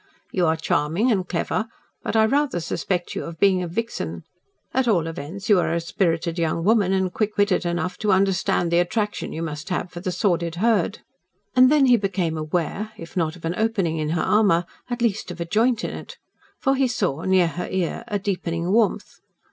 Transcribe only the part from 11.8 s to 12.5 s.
he became